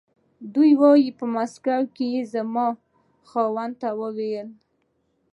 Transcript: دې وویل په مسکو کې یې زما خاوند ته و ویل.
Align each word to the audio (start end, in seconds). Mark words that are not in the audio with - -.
دې 0.53 0.69
وویل 0.81 1.17
په 1.19 1.25
مسکو 1.35 1.79
کې 1.95 2.05
یې 2.13 2.21
زما 2.33 2.67
خاوند 3.29 3.73
ته 3.81 3.89
و 3.99 4.01
ویل. 4.17 4.49